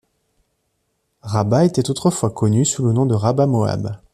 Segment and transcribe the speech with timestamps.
[1.21, 3.99] Rabba était autrefois connue sous le nom de Rabbath Moab.